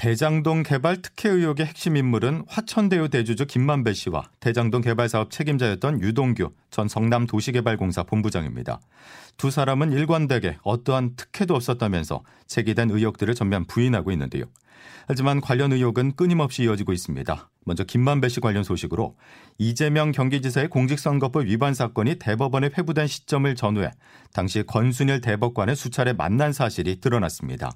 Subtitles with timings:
[0.00, 6.54] 대장동 개발 특혜 의혹의 핵심 인물은 화천대유 대주주 김만배 씨와 대장동 개발 사업 책임자였던 유동규
[6.70, 8.80] 전 성남도시개발공사 본부장입니다.
[9.36, 14.46] 두 사람은 일관되게 어떠한 특혜도 없었다면서 제기된 의혹들을 전면 부인하고 있는데요.
[15.06, 17.50] 하지만 관련 의혹은 끊임없이 이어지고 있습니다.
[17.66, 19.18] 먼저 김만배 씨 관련 소식으로
[19.58, 23.90] 이재명 경기지사의 공직선거법 위반 사건이 대법원에 회부된 시점을 전후해
[24.32, 27.72] 당시 권순일 대법관의 수차례 만난 사실이 드러났습니다.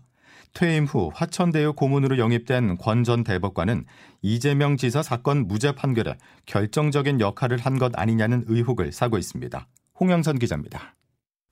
[0.55, 3.85] 퇴임 후 화천대유 고문으로 영입된 권 전 대법관은
[4.23, 9.67] 이재명 지사 사건 무죄 판결에 결정적인 역할을 한 것 아니냐는 의혹을 사고 있습니다.
[10.01, 10.95] 홍영선 기자입니다.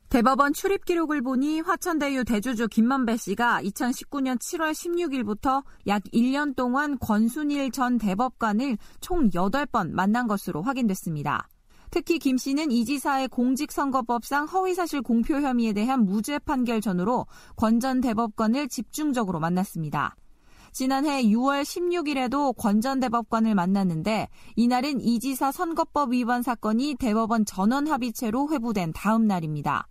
[0.08, 7.70] 대법원 출입 기록을 보니 화천대유 대주주 김만배 씨가 2019년 7월 16일부터 약 1년 동안 권순일
[7.70, 11.48] 전 대법관을 총 8번 만난 것으로 확인됐습니다.
[11.92, 18.00] 특히 김 씨는 이 지사의 공직선거법상 허위사실 공표 혐의에 대한 무죄 판결 전후로 권 전
[18.00, 20.16] 대법관을 집중적으로 만났습니다.
[20.72, 27.86] 지난해 6월 16일에도 권 전 대법관을 만났는데 이날은 이 지사 선거법 위반 사건이 대법원 전원
[27.86, 29.86] 합의체로 회부된 다음 날입니다.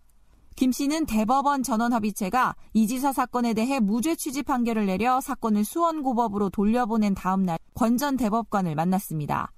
[0.55, 6.49] 김 씨는 대법원 전원 합의체가 이 지사 사건에 대해 무죄 취지 판결을 내려 사건을 수원고법으로
[6.49, 9.51] 돌려보낸 다음 날 권 전 대법관을 만났습니다.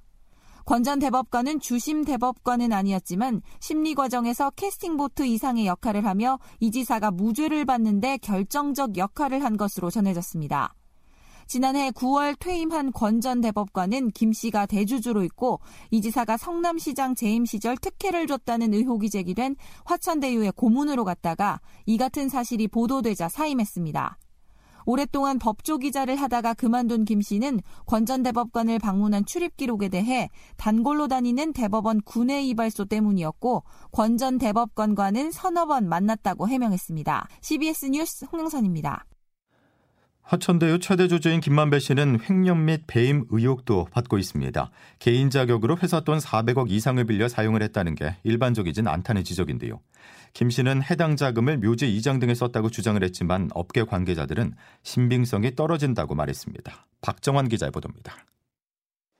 [0.66, 7.12] 권 전 대법관은 주심 대법관은 아니었지만 심리 과정에서 캐스팅 보트 이상의 역할을 하며 이 지사가
[7.12, 10.74] 무죄를 받는데 결정적 역할을 한 것으로 전해졌습니다.
[11.48, 15.60] 지난해 9월 퇴임한 권 전 대법관은 김 씨가 대주주로 있고
[15.92, 22.70] 이 지사가 성남시장 재임 시절 특혜를 줬다는 의혹이 제기된 화천대유의 고문으로 갔다가 이 같은 사실이
[22.70, 24.18] 보도되자 사임했습니다.
[24.86, 31.08] 오랫동안 법조 기자를 하다가 그만둔 김 씨는 권 전 대법관을 방문한 출입 기록에 대해 단골로
[31.08, 37.28] 다니는 대법원 군내 이발소 때문이었고 권 전 대법관과는 서너 번 만났다고 해명했습니다.
[37.42, 39.06] CBS 뉴스 홍영선입니다.
[40.24, 44.72] 화천대유 최대 주주인 김만배 씨는 횡령 및 배임 의혹도 받고 있습니다.
[45.00, 49.82] 개인 자격으로 회사 돈 400억 이상을 빌려 사용을 했다는 게 일반적이진 않다는 지적인데요.
[50.34, 54.54] 김 씨는 해당 자금을 묘지 이장 등에 썼다고 주장을 했지만 업계 관계자들은
[54.84, 56.88] 신빙성이 떨어진다고 말했습니다.
[57.02, 58.16] 박정환 기자의 보도입니다.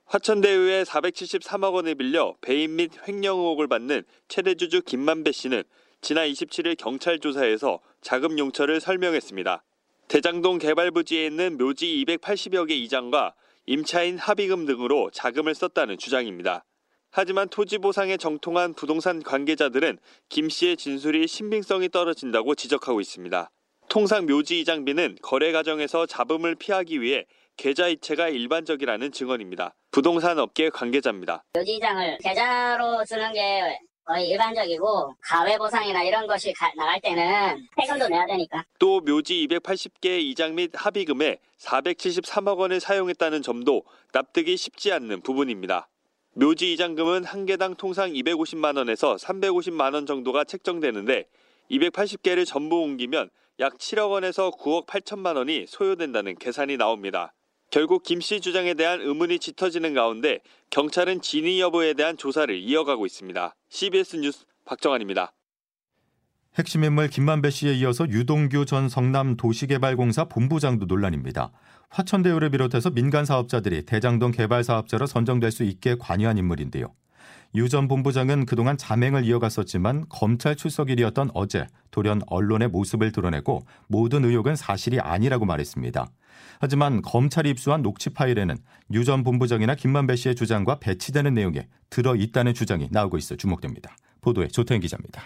[0.06, 5.64] 화천대유에 473억 원을 빌려 배임 및 횡령 의혹을 받는 최대 주주 김만배 씨는
[6.00, 9.62] 지난 27일 경찰 조사에서 자금 용처를 설명했습니다.
[10.08, 13.34] 대장동 개발 부지에 있는 묘지 280여 개 이장과
[13.66, 16.64] 임차인 합의금 등으로 자금을 썼다는 주장입니다.
[17.10, 19.98] 하지만 토지 보상에 정통한 부동산 관계자들은
[20.28, 23.50] 김 씨의 진술이 신빙성이 떨어진다고 지적하고 있습니다.
[23.88, 27.24] 통상 묘지 이장비는 거래 과정에서 잡음을 피하기 위해
[27.56, 29.74] 계좌 이체가 일반적이라는 증언입니다.
[29.92, 31.44] 부동산 업계 관계자입니다.
[31.54, 38.08] 묘지 이장을 계좌로 쓰는 게 거의 일반적이고 가외 보상이나 이런 것이 가, 나갈 때는 세금도
[38.08, 38.62] 내야 되니까.
[38.78, 43.82] 또 묘지 280개 이장 및 합의금에 473억 원을 사용했다는 점도
[44.12, 45.88] 납득이 쉽지 않는 부분입니다.
[46.34, 51.24] 묘지 이장금은 한 개당 통상 250만 원에서 350만 원 정도가 책정되는데
[51.70, 57.32] 280개를 전부 옮기면 약 7억 원에서 9억 8천만 원이 소요된다는 계산이 나옵니다.
[57.74, 60.38] 결국 김 씨 주장에 대한 의문이 짙어지는 가운데
[60.70, 63.56] 경찰은 진위 여부에 대한 조사를 이어가고 있습니다.
[63.68, 65.32] CBS 뉴스 박정환입니다.
[66.56, 71.50] 핵심 인물 김만배 씨에 이어서 유동규 전 성남도시개발공사 본부장도 논란입니다.
[71.88, 76.94] 화천대유를 비롯해서 민간 사업자들이 대장동 개발 사업자로 선정될 수 있게 관여한 인물인데요.
[77.54, 84.56] 유 전 본부장은 그동안 자맹을 이어갔었지만 검찰 출석일이었던 어제 돌연 언론의 모습을 드러내고 모든 의혹은
[84.56, 86.06] 사실이 아니라고 말했습니다.
[86.60, 88.56] 하지만 검찰이 입수한 녹취 파일에는
[88.92, 93.96] 유 전 본부장이나 김만배 씨의 주장과 배치되는 내용이 들어 있다는 주장이 나오고 있어 주목됩니다.
[94.20, 95.22] 보도에 조태현 기자입니다.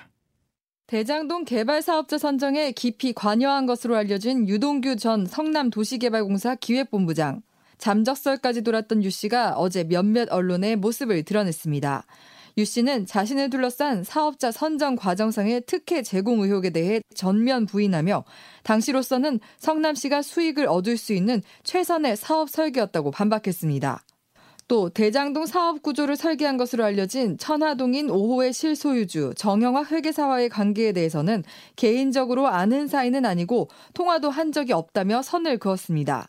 [0.87, 7.43] 대장동 개발 사업자 선정에 깊이 관여한 것으로 알려진 유동규 전 성남도시개발공사 기획본부장.
[7.79, 12.05] 잠적설까지 돌았던 유 씨가 어제 몇몇 언론에 모습을 드러냈습니다.
[12.59, 18.25] 유 씨는 자신을 둘러싼 사업자 선정 과정상의 특혜 제공 의혹에 대해 전면 부인하며
[18.65, 24.03] 당시로서는 성남시가 수익을 얻을 수 있는 최선의 사업 설계였다고 반박했습니다.
[24.67, 31.43] 또 대장동 사업 구조를 설계한 것으로 알려진 천화동인 5호의 실소유주 정영학 회계사와의 관계에 대해서는
[31.77, 36.29] 개인적으로 아는 사이는 아니고 통화도 한 적이 없다며 선을 그었습니다.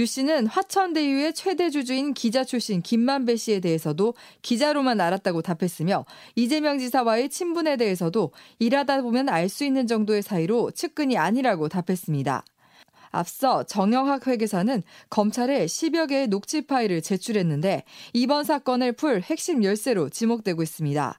[0.00, 6.06] 유 씨는 화천대유의 최대 주주인 기자 출신 김만배 씨에 대해서도 기자로만 알았다고 답했으며
[6.36, 12.44] 이재명 지사와의 친분에 대해서도 일하다 보면 알 수 있는 정도의 사이로 측근이 아니라고 답했습니다.
[13.10, 17.82] 앞서 정영학 회계사는 검찰에 10여 개의 녹취 파일을 제출했는데
[18.14, 21.18] 이번 사건을 풀 핵심 열쇠로 지목되고 있습니다.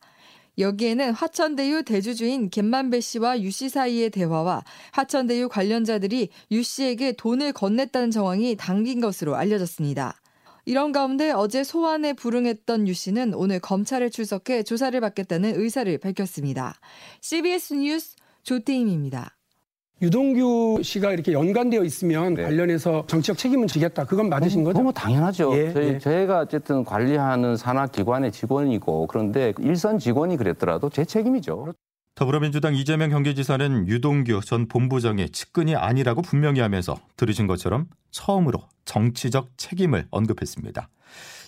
[0.57, 4.63] 여기에는 화천대유 대주주인 김만배 씨와 유 씨 사이의 대화와
[4.93, 10.19] 화천대유 관련자들이 유 씨에게 돈을 건넸다는 정황이 담긴 것으로 알려졌습니다.
[10.65, 16.79] 이런 가운데 어제 소환에 불응했던 유 씨는 오늘 검찰에 출석해 조사를 받겠다는 의사를 밝혔습니다.
[17.21, 19.37] CBS 뉴스 조태임입니다.
[20.01, 22.43] 유동규 씨가 이렇게 연관되어 있으면 네.
[22.43, 24.05] 관련해서 정치적 책임은 지겠다.
[24.05, 24.79] 그건 맞으신 거죠?
[24.79, 25.55] 너무 당연하죠.
[25.55, 25.99] 예, 저희, 예.
[25.99, 31.73] 저희가 어쨌든 관리하는 산하기관의 직원이고 그런데 일선 직원이 그랬더라도 제 책임이죠.
[32.15, 40.07] 더불어민주당 이재명 경기지사는 유동규 전 본부장의 측근이 아니라고 분명히 하면서 들으신 것처럼 처음으로 정치적 책임을
[40.09, 40.89] 언급했습니다.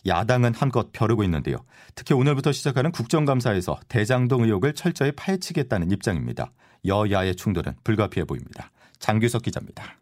[0.06, 1.58] 야당은 한껏 벼르고 있는데요.
[1.96, 6.52] 특히 오늘부터 시작하는 국정감사에서 대장동 의혹을 철저히 파헤치겠다는 입장입니다.
[6.85, 8.71] 여야의 충돌은 불가피해 보입니다.
[9.00, 9.97] 장규석 기자입니다.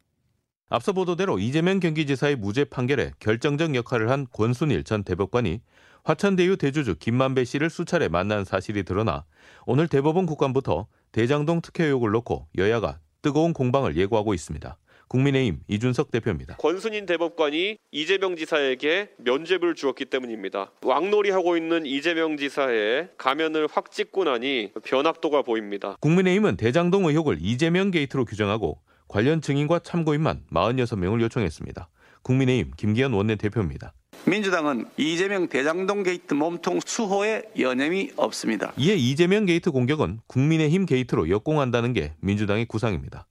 [0.70, 5.62] 앞서 보도대로 이재명 경기지사의 무죄 판결에 결정적 역할을 한 권순일 전 대법관이
[6.04, 9.26] 화천대유 대주주 김만배 씨를 수차례 만난 사실이 드러나
[9.66, 14.78] 오늘 대법원 국감부터 대장동 특혜 의혹을 놓고 여야가 뜨거운 공방을 예고하고 있습니다.
[15.12, 16.56] 국민의힘 이준석 대표입니다.
[16.56, 20.72] 권순인 대법관이 이재명 지사에게 면죄부를 주었기 때문입니다.
[20.84, 25.98] 왕놀이하고 있는 이재명 지사의 가면을 확 찍고 나니 변학도가 보입니다.
[26.00, 28.80] 국민의힘은 대장동 의혹을 이재명 게이트로 규정하고
[29.10, 31.90] 관련 증인과 참고인만 46명을 요청했습니다.
[32.22, 33.94] 국민의힘 김기현 원내대표입니다.
[34.26, 38.72] 민주당은 이재명 대장동 게이트 몸통 수호에 여념이 없습니다.
[38.78, 43.28] 이에 이재명 게이트 공격은 국민의힘 게이트로 역공한다는 게 민주당의 구상입니다.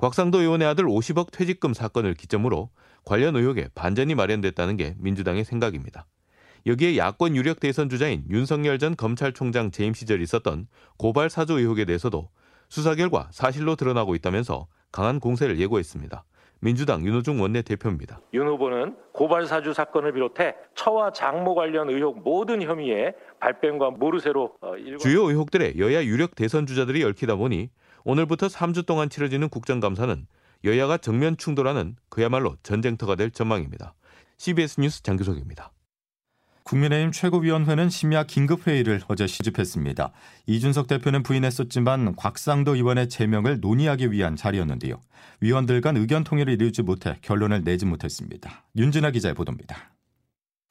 [0.00, 2.70] 곽상도 의원의 아들 50억 퇴직금 사건을 기점으로
[3.04, 6.06] 관련 의혹에 반전이 마련됐다는 게 민주당의 생각입니다.
[6.64, 12.30] 여기에 야권 유력 대선 주자인 윤석열 전 검찰총장 재임 시절 있었던 고발 사주 의혹에 대해서도
[12.70, 16.24] 수사 결과 사실로 드러나고 있다면서 강한 공세를 예고했습니다.
[16.60, 18.20] 민주당 윤호중 원내 대표입니다.
[18.32, 24.72] 윤 후보는 고발 사주 사건을 비롯해 처와 장모 관련 의혹 모든 혐의에 발뺌과 모르쇠로 어.
[24.98, 27.68] 주요 의혹들에 여야 유력 대선 주자들이 얽히다 보니
[28.04, 30.26] 오늘부터 3주 동안 치러지는 국정감사는
[30.64, 33.94] 여야가 정면 충돌하는 그야말로 전쟁터가 될 전망입니다.
[34.36, 35.72] CBS 뉴스 장규석입니다.
[36.64, 40.12] 국민의힘 최고위원회는 심야 긴급회의를 어제 시집했습니다.
[40.46, 45.00] 이준석 대표는 부인했었지만 곽상도 의원의 제명을 논의하기 위한 자리였는데요.
[45.40, 48.64] 위원들 간 의견 통일을 이루지 못해 결론을 내지 못했습니다.
[48.76, 49.90] 윤진아 기자의 보도입니다.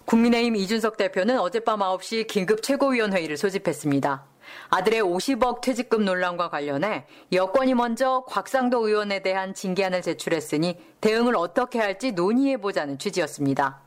[0.06, 4.26] 국민의힘 이준석 대표는 어젯밤 9시 긴급 최고위원회의를 소집했습니다.
[4.70, 12.12] 아들의 50억 퇴직금 논란과 관련해 여권이 먼저 곽상도 의원에 대한 징계안을 제출했으니 대응을 어떻게 할지
[12.12, 13.82] 논의해보자는 취지였습니다.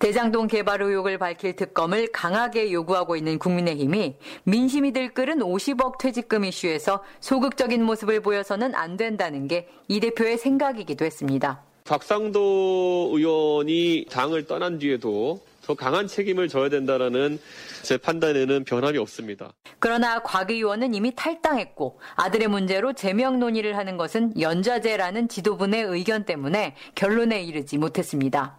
[0.00, 7.82] 대장동 개발 의혹을 밝힐 특검을 강하게 요구하고 있는 국민의힘이 민심이 들끓은 50억 퇴직금 이슈에서 소극적인
[7.84, 11.62] 모습을 보여서는 안 된다는 게 이 대표의 생각이기도 했습니다.
[11.84, 17.40] 곽상도 의원이 당을 떠난 뒤에도 더 강한 책임을 져야 된다라는
[17.82, 19.52] 제 판단에는 변함이 없습니다.
[19.78, 26.76] 그러나 곽 의원은 이미 탈당했고 아들의 문제로 제명 논의를 하는 것은 연좌제라는 지도부의 의견 때문에
[26.94, 28.58] 결론에 이르지 못했습니다.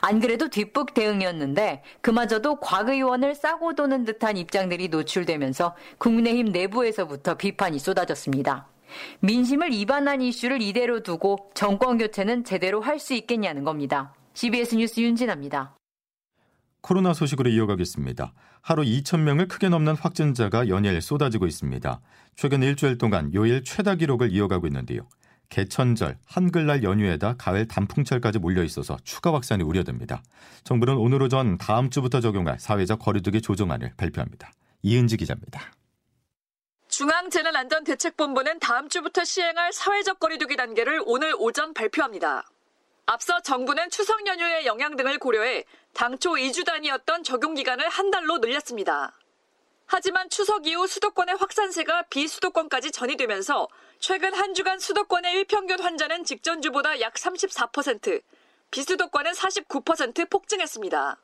[0.00, 7.78] 안 그래도 뒷북 대응이었는데 그마저도 곽 의원을 싸고 도는 듯한 입장들이 노출되면서 국민의힘 내부에서부터 비판이
[7.78, 8.68] 쏟아졌습니다.
[9.20, 14.14] 민심을 이반한 이슈를 이대로 두고 정권 교체는 제대로 할 수 있겠냐는 겁니다.
[14.34, 15.74] CBS 뉴스 윤진아입니다.
[16.86, 18.32] 코로나 소식으로 이어가겠습니다.
[18.60, 22.00] 하루 2천 명을 크게 넘는 확진자가 연일 쏟아지고 있습니다.
[22.36, 25.00] 최근 일주일 동안 요일 최다 기록을 이어가고 있는데요.
[25.48, 30.22] 개천절, 한글날 연휴에다 가을 단풍철까지 몰려 있어서 추가 확산이 우려됩니다.
[30.62, 34.52] 정부는 오늘 오전 다음 주부터 적용할 사회적 거리두기 조정안을 발표합니다.
[34.82, 35.72] 이은지 기자입니다.
[36.86, 42.44] 중앙재난안전대책본부는 다음 주부터 시행할 사회적 거리두기 단계를 오늘 오전 발표합니다.
[43.08, 49.12] 앞서 정부는 추석 연휴의 영향 등을 고려해 당초 2주 단위였던 적용 기간을 한 달로 늘렸습니다.
[49.86, 53.68] 하지만 추석 이후 수도권의 확산세가 비수도권까지 전이되면서
[54.00, 58.20] 최근 한 주간 수도권의 일평균 환자는 직전주보다 약 34%,
[58.72, 61.16] 비수도권은 49% 폭증했습니다.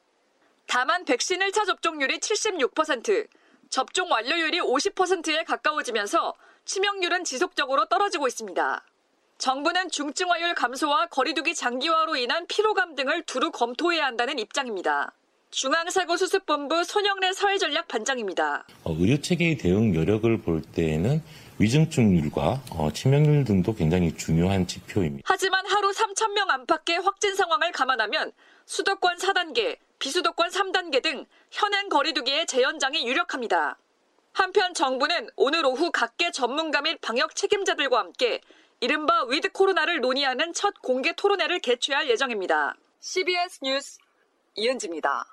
[0.68, 3.26] 다만 백신 1차 접종률이 76%,
[3.70, 6.34] 접종 완료율이 50%에 가까워지면서
[6.64, 8.84] 치명률은 지속적으로 떨어지고 있습니다.
[9.42, 15.14] 정부는 중증화율 감소와 거리두기 장기화로 인한 피로감 등을 두루 검토해야 한다는 입장입니다.
[15.50, 18.64] 중앙사고수습본부 손영래 사회전략 반장입니다.
[18.84, 21.20] 어, 의료 체계의 대응 여력을 볼 때에는
[21.58, 25.25] 위중증률과 어, 치명률 등도 굉장히 중요한 지표입니다.
[25.26, 28.30] 하지만 하루 3천 명 안팎의 확진 상황을 감안하면
[28.66, 33.76] 수도권 4단계, 비수도권 3단계 등 현행 거리두기의 재연장이 유력합니다.
[34.34, 38.40] 한편 정부는 오늘 오후 각계 전문가 및 방역 책임자들과 함께
[38.82, 42.74] 이른바 위드 코로나를 논의하는 첫 공개 토론회를 개최할 예정입니다.
[42.98, 43.98] CBS 뉴스
[44.56, 45.24] 이은지입니다.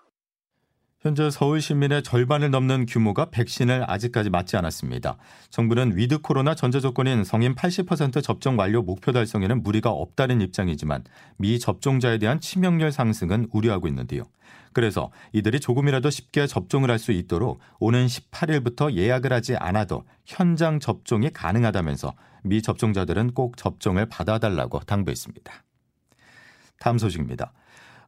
[1.00, 5.18] 현재 서울 시민의 절반을 넘는 규모가 백신을 아직까지 맞지 않았습니다.
[5.50, 11.04] 정부는 위드 코로나 전제 조건인 성인 80% 접종 완료 목표 달성에는 무리가 없다는 입장이지만
[11.38, 14.26] 미 접종자에 대한 치명률 상승은 우려하고 있는데요.
[14.74, 21.32] 그래서 이들이 조금이라도 쉽게 접종을 할 수 있도록 오는 18일부터 예약을 하지 않아도 현장 접종이
[21.32, 22.14] 가능하다면서
[22.44, 25.54] 미 접종자들은 꼭 접종을 받아달라고 당부했습니다.
[26.80, 27.52] 다음 소식입니다.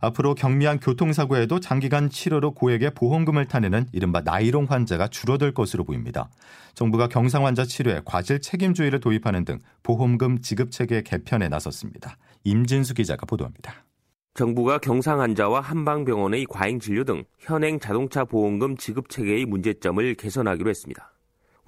[0.02, 6.30] 앞으로 경미한 교통사고에도 장기간 치료로 고액의 보험금을 타내는 이른바 나이롱 환자가 줄어들 것으로 보입니다.
[6.74, 12.18] 정부가 경상 환자 치료에 과실 책임주의를 도입하는 등 보험금 지급 체계 개편에 나섰습니다.
[12.44, 13.86] 임진수 기자가 보도합니다.
[14.34, 21.14] 정부가 경상 환자와 한방병원의 과잉 진료 등 현행 자동차 보험금 지급 체계의 문제점을 개선하기로 했습니다.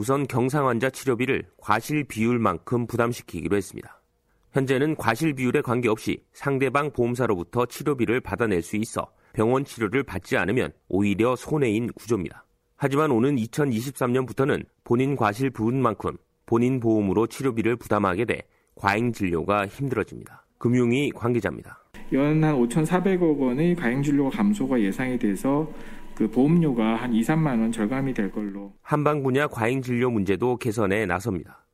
[0.04, 4.02] 우선 경상 환자 치료비를 과실 비율만큼 부담시키기로 했습니다.
[4.52, 11.38] 현재는 과실 비율에 관계없이 상대방 보험사로부터 치료비를 받아낼 수 있어 병원 치료를 받지 않으면 오히려
[11.38, 12.44] 손해인 구조입니다.
[12.76, 16.18] 하지만 오는 2023년부터는 본인 과실 부분만큼
[16.48, 18.42] 본인 보험으로 치료비를 부담하게 돼
[18.76, 20.46] 과잉 진료가 힘들어집니다.
[20.58, 21.80] 금융위 관계자입니다.
[22.12, 25.72] 연 한 5,400억 원의 과잉 진료가 감소가 예상이 돼서
[26.16, 28.74] 그 보험료가 한 2, 3만 원 절감이 될 걸로.
[28.82, 31.66] 한방 분야 과잉 진료 문제도 개선에 나섭니다.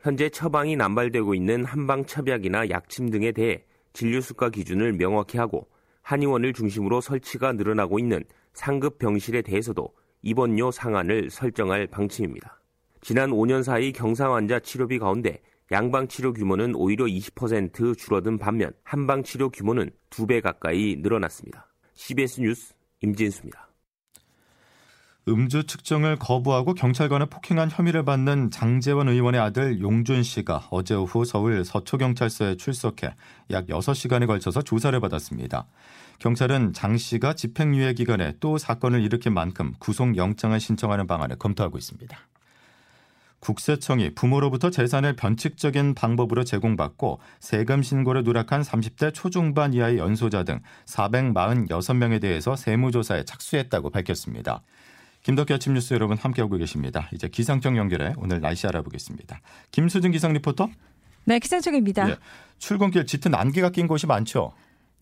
[0.00, 5.68] 현재 처방이 남발되고 있는 한방 첩약이나 약침 등에 대해 진료 수가 기준을 명확히 하고
[6.02, 8.22] 한의원을 중심으로 설치가 늘어나고 있는
[8.52, 9.88] 상급 병실에 대해서도
[10.22, 12.60] 입원료 상한을 설정할 방침입니다.
[13.00, 15.40] 지난 5년 사이 경상 환자 치료비 가운데
[15.72, 21.66] 양방 치료 규모는 오히려 20% 줄어든 반면 한방 치료 규모는 2배 가까이 늘어났습니다.
[21.94, 23.73] CBS 뉴스 임진수입니다.
[25.26, 31.64] 음주 측정을 거부하고 경찰관을 폭행한 혐의를 받는 장재원 의원의 아들 용준 씨가 어제 오후 서울
[31.64, 33.14] 서초경찰서에 출석해
[33.50, 35.66] 약 6시간에 걸쳐서 조사를 받았습니다.
[36.18, 42.18] 경찰은 장 씨가 집행유예 기간에 또 사건을 일으킨 만큼 구속영장을 신청하는 방안을 검토하고 있습니다.
[43.40, 52.20] 국세청이 부모로부터 재산을 변칙적인 방법으로 제공받고 세금 신고를 누락한 30대 초중반 이하의 연소자 등 446명에
[52.20, 54.62] 대해서 세무조사에 착수했다고 밝혔습니다.
[55.24, 57.08] 김덕기 아침 뉴스 여러분 함께하고 계십니다.
[57.12, 59.40] 이제 기상청 연결해 오늘 날씨 알아보겠습니다.
[59.70, 60.68] 김수진 기상 리포터.
[61.24, 62.10] 네, 기상청입니다.
[62.10, 62.16] 예,
[62.58, 64.52] 출근길 짙은 안개가 낀 곳이 많죠.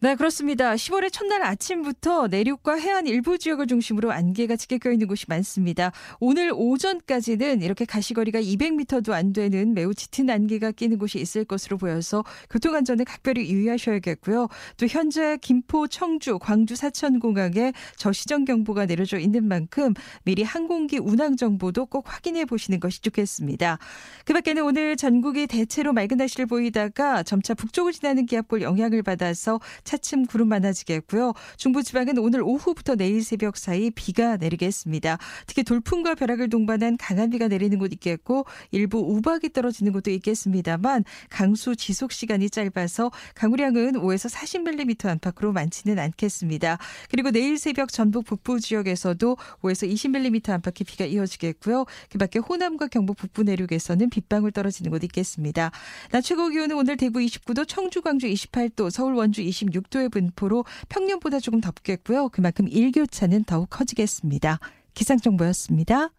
[0.02, 0.74] 네, 그렇습니다.
[0.74, 5.92] 10월의 첫날 아침부터 내륙과 해안 일부 지역을 중심으로 안개가 짙게 껴있는 곳이 많습니다.
[6.18, 12.24] 오늘 오전까지는 이렇게 가시거리가 200m도 안 되는 매우 짙은 안개가 끼는 곳이 있을 것으로 보여서
[12.50, 14.48] 교통안전에 각별히 유의하셔야겠고요.
[14.76, 19.94] 또 현재 김포, 청주, 광주, 사천공항에 저시정 경보가 내려져 있는 만큼
[20.24, 23.78] 미리 항공기 운항 정보도 꼭 확인해 보시는 것이 좋겠습니다.
[24.24, 29.60] 그 밖에는 오늘 전국이 대체로 맑은 날씨를 보이다가 점차 북쪽을 지나는 기압골 영향을 받아서
[29.92, 31.34] 차츰 구름 많아지겠고요.
[31.58, 35.18] 중부지방은 오늘 오후부터 내일 새벽 사이 비가 내리겠습니다.
[35.46, 41.76] 특히 돌풍과 벼락을 동반한 강한 비가 내리는 곳 있겠고 일부 우박이 떨어지는 곳도 있겠습니다만 강수
[41.76, 46.78] 지속 시간이 짧아서 강우량은 5에서 40mm 안팎으로 많지는 않겠습니다.
[47.10, 51.84] 그리고 내일 새벽 전북 북부 지역에서도 5에서 20mm 안팎의 비가 이어지겠고요.
[52.08, 55.70] 그밖에 호남과 경북 북부 내륙에서는 빗방울 떨어지는 곳 있겠습니다.
[56.10, 61.40] 낮 최고 기온은 오늘 대구 29도, 청주 광주 28도, 서울 원주 26도 6도의 분포로 평년보다
[61.40, 62.28] 조금 덥겠고요.
[62.30, 64.58] 그만큼 일교차는 더욱 커지겠습니다.
[64.94, 66.10] 기상정보였습니다.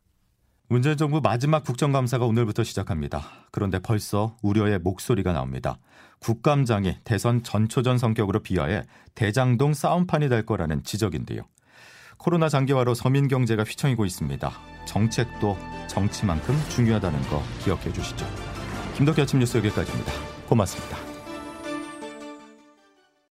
[0.70, 3.24] 문재인 정부 마지막 국정감사가 오늘부터 시작합니다.
[3.51, 5.77] 그런데 벌써 우려의 목소리가 나옵니다.
[6.20, 11.41] 국감장이 대선 전초전 성격으로 비하해 대장동 싸움판이 될 거라는 지적인데요.
[12.17, 14.51] 코로나 장기화로 서민 경제가 휘청이고 있습니다.
[14.86, 18.25] 정책도 정치만큼 중요하다는 거 기억해 주시죠.
[18.96, 20.12] 김덕기 아침 뉴스 여기까지입니다.
[20.48, 21.12] 고맙습니다.